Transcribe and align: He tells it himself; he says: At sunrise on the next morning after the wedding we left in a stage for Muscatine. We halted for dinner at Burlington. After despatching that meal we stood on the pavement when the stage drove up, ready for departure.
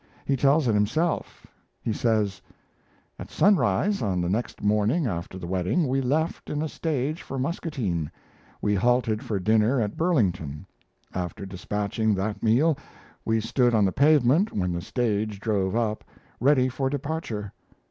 He 0.25 0.35
tells 0.35 0.67
it 0.67 0.73
himself; 0.73 1.45
he 1.79 1.93
says: 1.93 2.41
At 3.19 3.29
sunrise 3.29 4.01
on 4.01 4.19
the 4.19 4.29
next 4.31 4.63
morning 4.63 5.05
after 5.05 5.37
the 5.37 5.45
wedding 5.45 5.87
we 5.87 6.01
left 6.01 6.49
in 6.49 6.63
a 6.63 6.67
stage 6.67 7.21
for 7.21 7.37
Muscatine. 7.37 8.09
We 8.63 8.73
halted 8.73 9.21
for 9.21 9.39
dinner 9.39 9.79
at 9.79 9.97
Burlington. 9.97 10.65
After 11.13 11.45
despatching 11.45 12.15
that 12.15 12.41
meal 12.41 12.79
we 13.25 13.39
stood 13.41 13.75
on 13.75 13.85
the 13.85 13.91
pavement 13.91 14.51
when 14.51 14.71
the 14.73 14.81
stage 14.81 15.39
drove 15.39 15.75
up, 15.75 16.03
ready 16.39 16.67
for 16.67 16.89
departure. 16.89 17.53